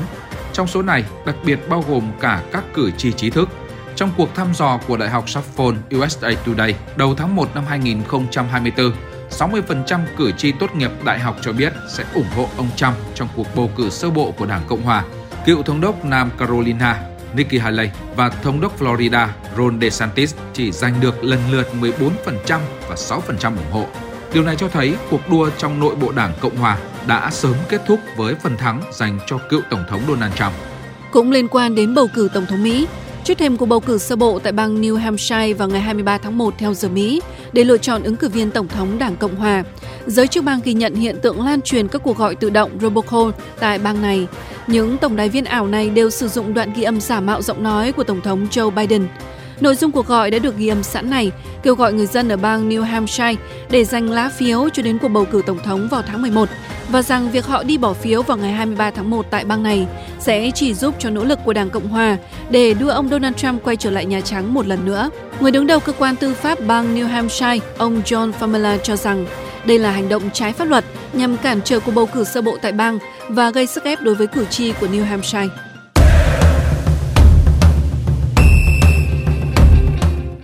Trong 0.53 0.67
số 0.67 0.83
này, 0.83 1.05
đặc 1.27 1.37
biệt 1.45 1.59
bao 1.69 1.85
gồm 1.89 2.13
cả 2.21 2.43
các 2.53 2.65
cử 2.75 2.91
tri 2.97 3.13
trí 3.13 3.31
thức. 3.31 3.49
Trong 3.97 4.11
cuộc 4.17 4.35
thăm 4.35 4.55
dò 4.55 4.79
của 4.89 4.97
Đại 4.97 5.11
học 5.11 5.25
Suffolk 5.27 5.75
USA 5.99 6.31
Today 6.47 6.75
đầu 6.97 7.15
tháng 7.15 7.37
1 7.37 7.55
năm 7.55 7.65
2024, 7.67 8.93
60% 9.31 10.01
cử 10.17 10.33
tri 10.33 10.53
tốt 10.53 10.75
nghiệp 10.77 10.91
đại 11.05 11.19
học 11.19 11.37
cho 11.43 11.53
biết 11.53 11.73
sẽ 11.89 12.05
ủng 12.15 12.27
hộ 12.37 12.49
ông 12.57 12.69
Trump 12.77 12.95
trong 13.15 13.29
cuộc 13.37 13.47
bầu 13.57 13.71
cử 13.77 13.91
sơ 13.91 14.11
bộ 14.11 14.31
của 14.31 14.47
Đảng 14.47 14.63
Cộng 14.69 14.83
hòa. 14.83 15.05
Cựu 15.47 15.63
thống 15.63 15.81
đốc 15.81 16.05
Nam 16.05 16.31
Carolina 16.39 17.03
Nikki 17.35 17.61
Haley 17.61 17.91
và 18.17 18.29
thống 18.29 18.61
đốc 18.61 18.81
Florida 18.81 19.29
Ron 19.57 19.81
DeSantis 19.81 20.35
chỉ 20.53 20.73
giành 20.73 21.01
được 21.01 21.25
lần 21.25 21.41
lượt 21.51 21.67
14% 21.81 22.61
và 22.89 22.95
6% 22.95 23.57
ủng 23.57 23.73
hộ. 23.73 23.87
Điều 24.35 24.43
này 24.43 24.57
cho 24.57 24.69
thấy 24.69 24.95
cuộc 25.11 25.31
đua 25.31 25.51
trong 25.59 25.81
nội 25.81 25.95
bộ 25.95 26.13
Đảng 26.13 26.33
Cộng 26.41 26.57
hòa 26.57 26.79
đã 27.07 27.31
sớm 27.31 27.55
kết 27.69 27.83
thúc 27.87 28.01
với 28.17 28.35
phần 28.35 28.57
thắng 28.57 28.83
dành 28.93 29.19
cho 29.27 29.39
cựu 29.39 29.61
Tổng 29.71 29.85
thống 29.89 30.01
Donald 30.09 30.35
Trump. 30.35 30.53
Cũng 31.13 31.31
liên 31.31 31.49
quan 31.49 31.75
đến 31.75 31.95
bầu 31.95 32.09
cử 32.15 32.29
Tổng 32.35 32.47
thống 32.47 32.63
Mỹ, 32.63 32.87
Trước 33.25 33.39
thêm 33.39 33.57
cuộc 33.57 33.67
bầu 33.67 33.81
cử 33.81 33.99
sơ 33.99 34.17
bộ 34.17 34.39
tại 34.39 34.53
bang 34.53 34.83
New 34.83 34.97
Hampshire 34.97 35.53
vào 35.53 35.69
ngày 35.69 35.81
23 35.81 36.19
tháng 36.19 36.39
1 36.39 36.55
theo 36.59 36.75
giờ 36.75 36.89
Mỹ 36.89 37.21
để 37.53 37.65
lựa 37.65 37.79
chọn 37.79 38.03
ứng 38.03 38.17
cử 38.17 38.29
viên 38.29 38.51
Tổng 38.51 38.69
thống 38.69 38.99
Đảng 38.99 39.17
Cộng 39.17 39.37
Hòa, 39.37 39.65
giới 40.07 40.29
chức 40.29 40.45
bang 40.45 40.61
ghi 40.65 40.75
nhận 40.75 40.95
hiện 40.95 41.21
tượng 41.23 41.47
lan 41.47 41.63
truyền 41.63 41.89
các 41.89 42.03
cuộc 42.05 42.19
gọi 42.19 42.35
tự 42.35 42.51
động 42.51 42.71
robocall 42.81 43.31
tại 43.61 43.79
bang 43.79 44.03
này. 44.03 44.27
Những 44.67 44.99
tổng 44.99 45.17
đài 45.17 45.29
viên 45.29 45.45
ảo 45.45 45.67
này 45.67 45.91
đều 45.91 46.11
sử 46.11 46.29
dụng 46.29 46.55
đoạn 46.55 46.73
ghi 46.77 46.83
âm 46.83 47.01
giả 47.01 47.21
mạo 47.21 47.43
giọng 47.43 47.63
nói 47.63 47.93
của 47.93 48.05
Tổng 48.05 48.21
thống 48.21 48.47
Joe 48.51 48.71
Biden. 48.71 49.07
Nội 49.61 49.75
dung 49.75 49.93
cuộc 49.93 50.07
gọi 50.07 50.31
đã 50.31 50.39
được 50.39 50.57
ghi 50.57 50.69
âm 50.69 50.83
sẵn 50.83 51.11
này, 51.11 51.31
kêu 51.63 51.75
gọi 51.75 51.93
người 51.93 52.07
dân 52.07 52.29
ở 52.29 52.37
bang 52.37 52.69
New 52.69 52.83
Hampshire 52.83 53.35
để 53.71 53.85
giành 53.85 54.11
lá 54.11 54.29
phiếu 54.29 54.69
cho 54.69 54.83
đến 54.83 54.99
cuộc 54.99 55.09
bầu 55.09 55.25
cử 55.25 55.43
tổng 55.47 55.59
thống 55.65 55.89
vào 55.91 56.03
tháng 56.03 56.23
11 56.23 56.49
và 56.93 57.03
rằng 57.03 57.31
việc 57.31 57.47
họ 57.47 57.63
đi 57.63 57.79
bỏ 57.79 57.93
phiếu 57.93 58.23
vào 58.23 58.37
ngày 58.37 58.53
23 58.53 58.91
tháng 58.91 59.11
1 59.11 59.27
tại 59.31 59.45
bang 59.45 59.63
này 59.63 59.87
sẽ 60.19 60.51
chỉ 60.55 60.75
giúp 60.75 60.95
cho 60.99 61.11
nỗ 61.11 61.25
lực 61.25 61.39
của 61.45 61.53
Đảng 61.53 61.71
Cộng 61.71 61.89
Hòa 61.89 62.17
để 62.51 62.75
đưa 62.75 62.89
ông 62.89 63.09
Donald 63.09 63.37
Trump 63.37 63.63
quay 63.65 63.77
trở 63.77 63.91
lại 63.91 64.07
Nhà 64.07 64.21
Trắng 64.21 64.55
một 64.55 64.67
lần 64.67 64.85
nữa. 64.85 65.11
Người 65.41 65.51
đứng 65.51 65.67
đầu 65.67 65.81
cơ 65.81 65.93
quan 65.93 66.17
tư 66.17 66.35
pháp 66.35 66.59
bang 66.67 66.95
New 66.95 67.07
Hampshire, 67.07 67.59
ông 67.79 68.03
John 68.03 68.33
Famela 68.41 68.79
cho 68.79 68.97
rằng 68.97 69.27
đây 69.67 69.79
là 69.79 69.91
hành 69.91 70.09
động 70.09 70.23
trái 70.33 70.53
pháp 70.53 70.65
luật 70.65 70.85
nhằm 71.13 71.37
cản 71.37 71.61
trở 71.65 71.81
cuộc 71.81 71.93
bầu 71.93 72.07
cử 72.07 72.25
sơ 72.25 72.43
bộ 72.43 72.57
tại 72.63 72.73
bang 72.73 72.99
và 73.29 73.51
gây 73.51 73.67
sức 73.67 73.85
ép 73.85 74.03
đối 74.03 74.15
với 74.15 74.27
cử 74.27 74.45
tri 74.45 74.73
của 74.73 74.87
New 74.87 75.05
Hampshire. 75.05 75.49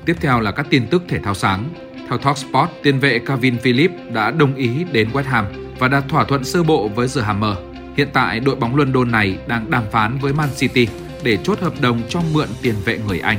Tiếp 0.05 0.17
theo 0.21 0.41
là 0.41 0.51
các 0.51 0.67
tin 0.71 0.87
tức 0.87 1.03
thể 1.09 1.19
thao 1.19 1.35
sáng. 1.35 1.65
Theo 2.09 2.19
Talksport, 2.19 2.71
tiền 2.83 2.99
vệ 2.99 3.19
Calvin 3.19 3.59
Phillips 3.59 3.95
đã 4.13 4.31
đồng 4.31 4.55
ý 4.55 4.71
đến 4.93 5.09
West 5.13 5.23
Ham 5.23 5.68
và 5.79 5.89
đạt 5.89 6.05
thỏa 6.09 6.25
thuận 6.25 6.45
sơ 6.45 6.63
bộ 6.63 6.89
với 6.89 7.09
The 7.15 7.23
Hammer. 7.23 7.55
Hiện 7.97 8.09
tại, 8.13 8.41
đội 8.41 8.57
bóng 8.57 8.77
London 8.77 9.11
này 9.11 9.39
đang 9.47 9.71
đàm 9.71 9.85
phán 9.93 10.19
với 10.19 10.33
Man 10.33 10.49
City 10.59 10.89
để 11.23 11.39
chốt 11.45 11.61
hợp 11.61 11.81
đồng 11.81 12.03
cho 12.09 12.21
mượn 12.33 12.49
tiền 12.63 12.75
vệ 12.85 12.99
người 13.09 13.21
Anh. 13.21 13.39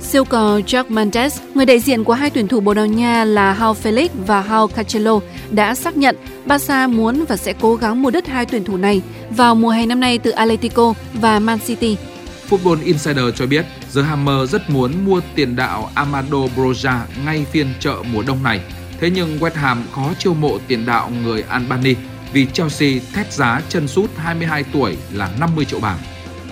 Siêu 0.00 0.24
cò 0.24 0.58
Jack 0.58 0.84
Mendes, 0.88 1.40
người 1.54 1.66
đại 1.66 1.80
diện 1.80 2.04
của 2.04 2.12
hai 2.12 2.30
tuyển 2.30 2.48
thủ 2.48 2.60
Bồ 2.60 2.74
Đào 2.74 2.86
Nha 2.86 3.24
là 3.24 3.56
João 3.60 3.74
Felix 3.82 4.08
và 4.26 4.44
João 4.48 4.66
Cancelo 4.66 5.20
đã 5.50 5.74
xác 5.74 5.96
nhận 5.96 6.16
Barca 6.46 6.86
muốn 6.86 7.24
và 7.28 7.36
sẽ 7.36 7.52
cố 7.60 7.74
gắng 7.76 8.02
mua 8.02 8.10
đứt 8.10 8.26
hai 8.26 8.46
tuyển 8.46 8.64
thủ 8.64 8.76
này 8.76 9.02
vào 9.30 9.54
mùa 9.54 9.70
hè 9.70 9.86
năm 9.86 10.00
nay 10.00 10.18
từ 10.18 10.30
Atletico 10.30 10.94
và 11.14 11.38
Man 11.38 11.58
City. 11.58 11.96
Football 12.50 12.84
Insider 12.84 13.24
cho 13.34 13.46
biết 13.46 13.66
The 13.94 14.02
Hammer 14.02 14.50
rất 14.50 14.70
muốn 14.70 14.92
mua 15.04 15.20
tiền 15.34 15.56
đạo 15.56 15.90
Amado 15.94 16.38
Broja 16.56 16.98
ngay 17.26 17.46
phiên 17.52 17.66
chợ 17.80 17.96
mùa 18.12 18.22
đông 18.26 18.42
này. 18.42 18.60
Thế 19.00 19.10
nhưng 19.10 19.38
West 19.38 19.54
Ham 19.54 19.82
khó 19.92 20.12
chiêu 20.18 20.34
mộ 20.34 20.58
tiền 20.68 20.86
đạo 20.86 21.10
người 21.24 21.42
Albany 21.42 21.94
vì 22.32 22.46
Chelsea 22.52 22.90
thét 23.12 23.32
giá 23.32 23.62
chân 23.68 23.88
sút 23.88 24.10
22 24.16 24.64
tuổi 24.72 24.96
là 25.12 25.30
50 25.40 25.64
triệu 25.64 25.80
bảng. 25.80 25.98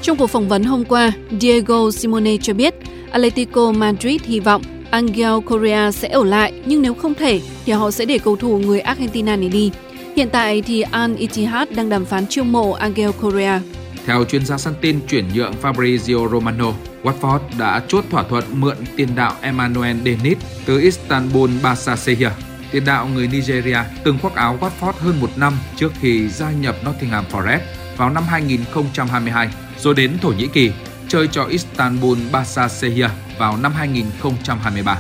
Trong 0.03 0.17
cuộc 0.17 0.27
phỏng 0.27 0.49
vấn 0.49 0.65
hôm 0.65 0.85
qua, 0.85 1.13
Diego 1.41 1.91
Simone 1.91 2.37
cho 2.43 2.55
biết 2.55 2.75
Atletico 3.11 3.73
Madrid 3.73 4.21
hy 4.25 4.41
vọng 4.41 4.63
Angel 4.91 5.41
Correa 5.47 5.93
sẽ 5.93 6.09
ở 6.09 6.25
lại 6.25 6.53
nhưng 6.67 6.83
nếu 6.83 6.95
không 6.95 7.15
thể 7.15 7.41
thì 7.67 7.73
họ 7.73 7.91
sẽ 7.91 8.05
để 8.05 8.19
cầu 8.19 8.37
thủ 8.37 8.59
người 8.59 8.81
Argentina 8.81 9.37
này 9.37 9.49
đi. 9.49 9.71
Hiện 10.17 10.29
tại 10.33 10.63
thì 10.63 10.81
Al 10.81 11.17
Ittihad 11.17 11.69
đang 11.71 11.89
đàm 11.89 12.05
phán 12.05 12.27
chiêu 12.27 12.45
mộ 12.45 12.73
Angel 12.73 13.11
Correa. 13.21 13.61
Theo 14.07 14.25
chuyên 14.25 14.47
gia 14.47 14.59
săn 14.59 14.75
tin 14.81 15.01
chuyển 15.09 15.29
nhượng 15.35 15.55
Fabrizio 15.63 16.29
Romano, 16.29 16.73
Watford 17.03 17.41
đã 17.59 17.83
chốt 17.89 18.05
thỏa 18.11 18.23
thuận 18.23 18.45
mượn 18.53 18.77
tiền 18.97 19.09
đạo 19.15 19.33
Emmanuel 19.41 19.97
Dennis 20.05 20.39
từ 20.67 20.81
Istanbul 20.81 21.51
Basaksehir. 21.63 22.29
Tiền 22.73 22.85
đạo 22.85 23.09
người 23.15 23.29
Nigeria 23.29 23.79
từng 24.05 24.19
khoác 24.23 24.35
áo 24.35 24.59
Watford 24.61 24.93
hơn 24.93 25.21
một 25.21 25.31
năm 25.37 25.53
trước 25.77 25.93
khi 26.01 26.29
gia 26.29 26.51
nhập 26.51 26.77
Nottingham 26.85 27.25
Forest 27.33 27.61
vào 27.97 28.11
năm 28.11 28.25
2022, 28.29 29.49
rồi 29.79 29.95
đến 29.95 30.19
Thổ 30.23 30.29
Nhĩ 30.29 30.47
Kỳ 30.47 30.71
chơi 31.09 31.29
cho 31.33 31.45
Istanbul 31.45 32.19
Basaksehir 32.33 33.11
vào 33.39 33.57
năm 33.57 33.73
2023. 33.73 34.99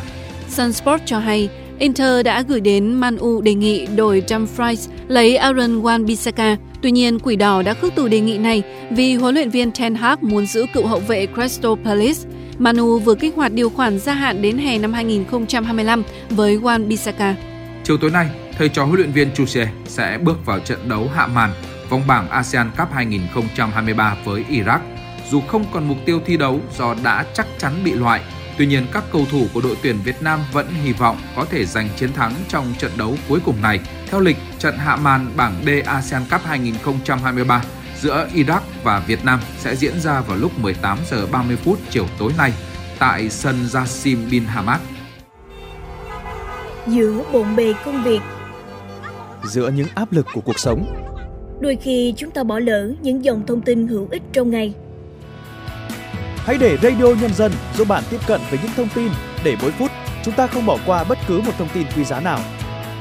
Sunsport 0.48 1.02
cho 1.06 1.18
hay 1.18 1.48
Inter 1.78 2.24
đã 2.24 2.42
gửi 2.42 2.60
đến 2.60 2.94
Man 2.94 3.16
U 3.16 3.40
đề 3.40 3.54
nghị 3.54 3.86
đổi 3.86 4.22
Dumfries 4.28 4.88
lấy 5.08 5.36
Aaron 5.36 5.82
Wan-Bissaka. 5.82 6.56
Tuy 6.82 6.90
nhiên, 6.90 7.18
Quỷ 7.18 7.36
Đỏ 7.36 7.62
đã 7.62 7.74
khước 7.74 7.92
từ 7.96 8.08
đề 8.08 8.20
nghị 8.20 8.38
này 8.38 8.62
vì 8.90 9.14
huấn 9.14 9.34
luyện 9.34 9.50
viên 9.50 9.70
Ten 9.72 9.94
Hag 9.94 10.18
muốn 10.20 10.46
giữ 10.46 10.66
cựu 10.74 10.86
hậu 10.86 11.00
vệ 11.00 11.26
Crystal 11.34 11.72
Palace. 11.84 12.20
Manu 12.58 12.98
vừa 12.98 13.14
kích 13.14 13.34
hoạt 13.36 13.52
điều 13.52 13.70
khoản 13.70 13.98
gia 13.98 14.14
hạn 14.14 14.42
đến 14.42 14.58
hè 14.58 14.78
năm 14.78 14.92
2025 14.92 16.02
với 16.30 16.58
Wan-Bissaka. 16.58 17.34
Chiều 17.84 17.96
tối 17.96 18.10
nay, 18.10 18.28
thầy 18.58 18.68
trò 18.68 18.84
huấn 18.84 18.96
luyện 18.96 19.12
viên 19.12 19.32
Chuse 19.34 19.68
sẽ 19.86 20.18
bước 20.22 20.46
vào 20.46 20.58
trận 20.58 20.88
đấu 20.88 21.10
hạ 21.14 21.26
màn 21.26 21.50
vòng 21.88 22.02
bảng 22.06 22.28
ASEAN 22.28 22.70
Cup 22.78 22.88
2023 22.92 24.16
với 24.24 24.44
Iraq. 24.50 24.78
Dù 25.30 25.40
không 25.40 25.64
còn 25.72 25.88
mục 25.88 25.98
tiêu 26.06 26.20
thi 26.26 26.36
đấu 26.36 26.60
do 26.78 26.94
đã 27.04 27.24
chắc 27.34 27.46
chắn 27.58 27.72
bị 27.84 27.92
loại, 27.92 28.20
tuy 28.58 28.66
nhiên 28.66 28.86
các 28.92 29.04
cầu 29.12 29.26
thủ 29.30 29.46
của 29.54 29.60
đội 29.60 29.76
tuyển 29.82 29.96
Việt 30.04 30.22
Nam 30.22 30.40
vẫn 30.52 30.66
hy 30.84 30.92
vọng 30.92 31.16
có 31.36 31.44
thể 31.44 31.64
giành 31.64 31.88
chiến 31.96 32.12
thắng 32.12 32.34
trong 32.48 32.74
trận 32.78 32.90
đấu 32.98 33.16
cuối 33.28 33.40
cùng 33.44 33.62
này. 33.62 33.80
Theo 34.06 34.20
lịch, 34.20 34.36
trận 34.58 34.78
hạ 34.78 34.96
màn 34.96 35.30
bảng 35.36 35.62
D 35.66 35.68
ASEAN 35.84 36.22
Cup 36.30 36.40
2023 36.44 37.62
giữa 38.00 38.28
Iraq 38.34 38.60
và 38.82 38.98
Việt 39.06 39.24
Nam 39.24 39.40
sẽ 39.58 39.76
diễn 39.76 40.00
ra 40.00 40.20
vào 40.20 40.36
lúc 40.36 40.58
18 40.58 40.98
giờ 41.10 41.26
30 41.26 41.56
phút 41.56 41.78
chiều 41.90 42.06
tối 42.18 42.32
nay 42.38 42.52
tại 42.98 43.28
sân 43.28 43.56
Jassim 43.72 44.30
bin 44.30 44.44
Hamad. 44.44 44.80
Giữa 46.86 47.22
bộn 47.32 47.56
bề 47.56 47.74
công 47.84 48.04
việc, 48.04 48.20
giữa 49.44 49.70
những 49.70 49.88
áp 49.94 50.12
lực 50.12 50.26
của 50.34 50.40
cuộc 50.40 50.58
sống, 50.58 50.86
đôi 51.60 51.76
khi 51.76 52.14
chúng 52.16 52.30
ta 52.30 52.44
bỏ 52.44 52.58
lỡ 52.58 52.92
những 53.02 53.24
dòng 53.24 53.46
thông 53.46 53.62
tin 53.62 53.88
hữu 53.88 54.08
ích 54.10 54.22
trong 54.32 54.50
ngày. 54.50 54.74
Hãy 56.44 56.58
để 56.58 56.76
Radio 56.82 57.06
Nhân 57.20 57.34
dân 57.34 57.52
giúp 57.76 57.88
bạn 57.88 58.02
tiếp 58.10 58.20
cận 58.26 58.40
với 58.50 58.58
những 58.62 58.72
thông 58.76 58.88
tin 58.94 59.08
để 59.44 59.56
mỗi 59.62 59.70
phút 59.70 59.90
chúng 60.24 60.34
ta 60.34 60.46
không 60.46 60.66
bỏ 60.66 60.78
qua 60.86 61.04
bất 61.04 61.18
cứ 61.28 61.40
một 61.40 61.52
thông 61.58 61.68
tin 61.74 61.86
quý 61.96 62.04
giá 62.04 62.20
nào. 62.20 62.40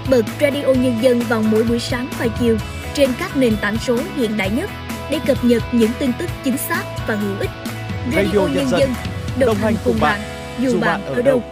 Bật 0.09 0.25
Radio 0.41 0.67
Nhân 0.67 0.97
dân 1.01 1.19
vào 1.19 1.41
mỗi 1.41 1.63
buổi 1.63 1.79
sáng 1.79 2.07
và 2.19 2.27
chiều 2.39 2.57
trên 2.93 3.09
các 3.19 3.37
nền 3.37 3.57
tảng 3.61 3.77
số 3.77 3.97
hiện 4.15 4.37
đại 4.37 4.49
nhất 4.49 4.69
để 5.11 5.19
cập 5.27 5.43
nhật 5.43 5.63
những 5.71 5.91
tin 5.99 6.11
tức 6.19 6.29
chính 6.43 6.57
xác 6.57 6.83
và 7.07 7.15
hữu 7.15 7.39
ích. 7.39 7.49
Radio, 8.15 8.21
Radio 8.23 8.39
Nhân, 8.39 8.53
Nhân 8.53 8.67
dân 8.69 8.93
đồng, 9.39 9.47
đồng 9.47 9.57
hành 9.57 9.75
cùng 9.85 9.99
bạn, 10.01 10.19
dù 10.59 10.79
bạn 10.79 11.05
ở 11.05 11.21
đâu. 11.21 11.43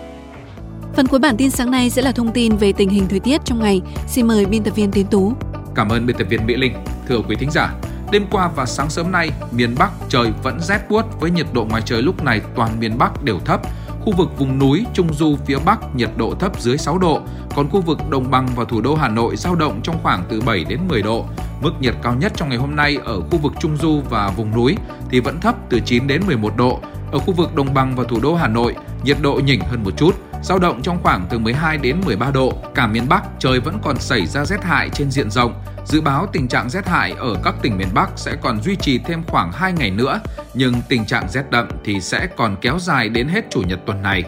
Phần 0.96 1.08
cuối 1.08 1.20
bản 1.20 1.38
tin 1.38 1.50
sáng 1.50 1.72
nay 1.72 1.90
sẽ 1.90 2.02
là 2.02 2.12
thông 2.12 2.34
tin 2.34 2.58
về 2.58 2.74
tình 2.74 2.90
hình 2.90 3.08
thời 3.10 3.20
tiết 3.20 3.42
trong 3.46 3.60
ngày. 3.60 3.82
Xin 4.08 4.28
mời 4.28 4.46
biên 4.46 4.64
tập 4.64 4.76
viên 4.76 4.92
Tiến 4.92 5.08
Tú. 5.08 5.34
Cảm 5.76 5.90
ơn 5.90 6.06
biên 6.06 6.16
tập 6.18 6.28
viên 6.30 6.46
Mỹ 6.46 6.56
Linh. 6.56 6.74
Thưa 7.08 7.18
quý 7.28 7.36
thính 7.40 7.52
giả, 7.52 7.74
đêm 8.12 8.26
qua 8.32 8.50
và 8.56 8.66
sáng 8.66 8.90
sớm 8.90 9.12
nay, 9.12 9.32
miền 9.52 9.76
Bắc 9.80 9.92
trời 10.10 10.32
vẫn 10.44 10.60
rét 10.62 10.90
buốt 10.90 11.06
với 11.20 11.32
nhiệt 11.32 11.48
độ 11.54 11.66
ngoài 11.66 11.82
trời 11.86 12.02
lúc 12.02 12.24
này 12.24 12.42
toàn 12.56 12.80
miền 12.80 12.98
Bắc 12.98 13.24
đều 13.24 13.40
thấp. 13.40 13.62
Khu 14.02 14.14
vực 14.18 14.30
vùng 14.38 14.60
núi, 14.60 14.86
trung 14.94 15.14
du 15.14 15.38
phía 15.46 15.58
Bắc 15.66 15.96
nhiệt 15.96 16.10
độ 16.18 16.36
thấp 16.40 16.62
dưới 16.62 16.78
6 16.78 16.98
độ, 16.98 17.22
còn 17.56 17.70
khu 17.70 17.82
vực 17.82 18.10
đồng 18.10 18.32
bằng 18.32 18.48
và 18.56 18.64
thủ 18.64 18.82
đô 18.82 18.96
Hà 18.96 19.08
Nội 19.08 19.36
giao 19.36 19.56
động 19.56 19.80
trong 19.84 20.00
khoảng 20.04 20.24
từ 20.30 20.42
7 20.42 20.64
đến 20.64 20.80
10 20.88 21.02
độ. 21.02 21.26
Mức 21.62 21.72
nhiệt 21.80 21.96
cao 22.04 22.16
nhất 22.16 22.32
trong 22.36 22.50
ngày 22.50 22.58
hôm 22.58 22.76
nay 22.76 22.98
ở 23.06 23.22
khu 23.22 23.38
vực 23.38 23.54
Trung 23.60 23.78
Du 23.78 24.02
và 24.10 24.30
vùng 24.30 24.56
núi 24.56 24.78
thì 25.10 25.20
vẫn 25.20 25.40
thấp 25.40 25.56
từ 25.70 25.80
9 25.86 26.08
đến 26.08 26.22
11 26.26 26.58
độ. 26.58 26.80
Ở 27.12 27.20
khu 27.20 27.34
vực 27.34 27.56
đồng 27.56 27.74
bằng 27.74 27.96
và 27.96 28.04
thủ 28.04 28.20
đô 28.22 28.36
Hà 28.36 28.48
Nội, 28.48 28.76
nhiệt 29.04 29.18
độ 29.22 29.40
nhỉnh 29.44 29.60
hơn 29.60 29.84
một 29.84 29.92
chút, 29.98 30.16
giao 30.44 30.60
động 30.60 30.82
trong 30.82 31.00
khoảng 31.04 31.28
từ 31.30 31.40
12 31.40 31.78
đến 31.78 32.02
13 32.06 32.32
độ. 32.32 32.54
Cả 32.76 32.88
miền 32.88 33.10
Bắc 33.10 33.24
trời 33.40 33.60
vẫn 33.60 33.80
còn 33.84 33.98
xảy 34.00 34.26
ra 34.26 34.46
rét 34.46 34.64
hại 34.64 34.90
trên 34.90 35.12
diện 35.12 35.32
rộng. 35.32 35.54
Dự 35.86 36.02
báo 36.02 36.28
tình 36.34 36.48
trạng 36.48 36.70
rét 36.70 36.88
hại 36.88 37.14
ở 37.18 37.36
các 37.44 37.56
tỉnh 37.62 37.78
miền 37.78 37.90
Bắc 37.94 38.10
sẽ 38.16 38.36
còn 38.42 38.62
duy 38.62 38.76
trì 38.76 38.98
thêm 38.98 39.24
khoảng 39.28 39.52
2 39.52 39.74
ngày 39.74 39.92
nữa, 39.92 40.20
nhưng 40.54 40.74
tình 40.90 41.06
trạng 41.06 41.30
rét 41.30 41.52
đậm 41.52 41.68
thì 41.84 42.02
sẽ 42.02 42.28
còn 42.38 42.56
kéo 42.62 42.80
dài 42.80 43.10
đến 43.10 43.28
hết 43.28 43.46
chủ 43.50 43.62
nhật 43.62 43.80
tuần 43.86 44.02
này. 44.02 44.24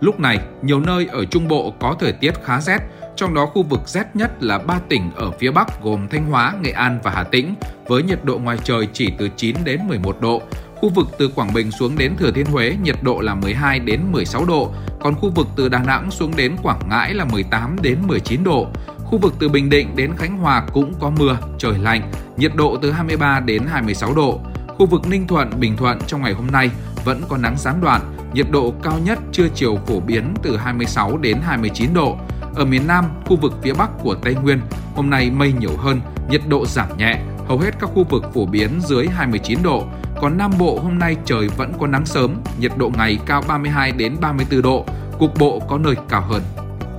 Lúc 0.00 0.20
này, 0.20 0.38
nhiều 0.62 0.80
nơi 0.80 1.06
ở 1.06 1.24
Trung 1.24 1.48
Bộ 1.48 1.74
có 1.80 1.96
thời 2.00 2.12
tiết 2.12 2.34
khá 2.44 2.60
rét, 2.60 2.78
trong 3.16 3.34
đó 3.34 3.46
khu 3.46 3.62
vực 3.62 3.80
rét 3.86 4.06
nhất 4.14 4.42
là 4.42 4.58
ba 4.58 4.78
tỉnh 4.88 5.10
ở 5.16 5.30
phía 5.30 5.50
Bắc 5.50 5.82
gồm 5.82 6.08
Thanh 6.08 6.30
Hóa, 6.30 6.54
Nghệ 6.60 6.70
An 6.70 7.00
và 7.02 7.10
Hà 7.10 7.24
Tĩnh, 7.24 7.54
với 7.86 8.02
nhiệt 8.02 8.24
độ 8.24 8.38
ngoài 8.38 8.58
trời 8.64 8.88
chỉ 8.92 9.12
từ 9.18 9.28
9 9.36 9.56
đến 9.64 9.80
11 9.88 10.20
độ. 10.20 10.42
Khu 10.80 10.88
vực 10.88 11.08
từ 11.18 11.28
Quảng 11.28 11.52
Bình 11.54 11.70
xuống 11.70 11.98
đến 11.98 12.16
Thừa 12.16 12.30
Thiên 12.30 12.46
Huế 12.46 12.76
nhiệt 12.82 12.96
độ 13.02 13.20
là 13.20 13.34
12 13.34 13.78
đến 13.78 14.00
16 14.12 14.44
độ, 14.44 14.72
còn 15.00 15.14
khu 15.14 15.30
vực 15.30 15.48
từ 15.56 15.68
Đà 15.68 15.82
Nẵng 15.82 16.10
xuống 16.10 16.36
đến 16.36 16.56
Quảng 16.62 16.80
Ngãi 16.88 17.14
là 17.14 17.24
18 17.24 17.76
đến 17.82 17.98
19 18.06 18.44
độ. 18.44 18.66
Khu 19.04 19.18
vực 19.18 19.34
từ 19.38 19.48
Bình 19.48 19.70
Định 19.70 19.96
đến 19.96 20.12
Khánh 20.16 20.38
Hòa 20.38 20.66
cũng 20.72 20.94
có 21.00 21.10
mưa, 21.10 21.38
trời 21.58 21.78
lạnh, 21.78 22.10
nhiệt 22.36 22.52
độ 22.54 22.76
từ 22.82 22.92
23 22.92 23.40
đến 23.40 23.62
26 23.66 24.14
độ. 24.14 24.40
Khu 24.68 24.86
vực 24.86 25.08
Ninh 25.08 25.26
Thuận, 25.26 25.60
Bình 25.60 25.76
Thuận 25.76 25.98
trong 26.06 26.22
ngày 26.22 26.32
hôm 26.32 26.46
nay 26.46 26.70
vẫn 27.04 27.22
có 27.28 27.36
nắng 27.36 27.56
gián 27.58 27.80
đoạn, 27.80 28.00
nhiệt 28.34 28.46
độ 28.50 28.74
cao 28.82 28.98
nhất 29.04 29.18
trưa 29.32 29.48
chiều 29.54 29.78
phổ 29.86 30.00
biến 30.00 30.34
từ 30.42 30.56
26 30.56 31.18
đến 31.18 31.36
29 31.42 31.94
độ. 31.94 32.16
Ở 32.54 32.64
miền 32.64 32.86
Nam, 32.86 33.04
khu 33.26 33.36
vực 33.36 33.52
phía 33.62 33.74
Bắc 33.74 33.90
của 34.02 34.14
Tây 34.14 34.34
Nguyên, 34.34 34.60
hôm 34.94 35.10
nay 35.10 35.30
mây 35.30 35.52
nhiều 35.52 35.76
hơn, 35.78 36.00
nhiệt 36.30 36.40
độ 36.48 36.66
giảm 36.66 36.98
nhẹ, 36.98 37.20
hầu 37.48 37.58
hết 37.58 37.70
các 37.80 37.90
khu 37.94 38.04
vực 38.04 38.24
phổ 38.34 38.46
biến 38.46 38.80
dưới 38.80 39.06
29 39.08 39.58
độ. 39.62 39.84
Còn 40.20 40.38
Nam 40.38 40.50
Bộ 40.58 40.80
hôm 40.82 40.98
nay 40.98 41.16
trời 41.24 41.48
vẫn 41.56 41.72
có 41.80 41.86
nắng 41.86 42.06
sớm, 42.06 42.36
nhiệt 42.60 42.72
độ 42.76 42.90
ngày 42.96 43.18
cao 43.26 43.42
32 43.48 43.92
đến 43.92 44.16
34 44.20 44.62
độ, 44.62 44.84
cục 45.18 45.38
bộ 45.38 45.60
có 45.68 45.78
nơi 45.78 45.94
cao 46.08 46.22
hơn. 46.28 46.42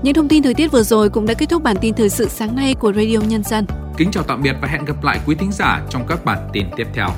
Những 0.04 0.14
thông 0.14 0.28
tin 0.28 0.44
thời 0.44 0.54
tiết 0.54 0.72
vừa 0.72 0.84
rồi 0.84 1.10
cũng 1.10 1.26
đã 1.26 1.34
kết 1.34 1.50
thúc 1.50 1.64
bản 1.64 1.78
tin 1.82 1.94
thời 1.94 2.10
sự 2.10 2.28
sáng 2.30 2.56
nay 2.56 2.76
của 2.80 2.94
Radio 2.94 3.18
Nhân 3.18 3.44
dân. 3.44 3.66
Kính 3.98 4.12
chào 4.12 4.24
tạm 4.24 4.42
biệt 4.42 4.56
và 4.62 4.68
hẹn 4.68 4.86
gặp 4.86 5.04
lại 5.04 5.20
quý 5.26 5.36
thính 5.36 5.52
giả 5.52 5.82
trong 5.90 6.08
các 6.08 6.26
bản 6.26 6.50
tin 6.54 6.66
tiếp 6.76 6.88
theo. 6.94 7.10